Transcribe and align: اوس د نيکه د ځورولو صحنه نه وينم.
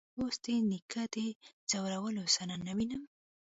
اوس 0.19 0.35
د 0.43 0.45
نيکه 0.69 1.03
د 1.13 1.15
ځورولو 1.69 2.23
صحنه 2.33 2.55
نه 2.67 2.71
وينم. 2.77 3.03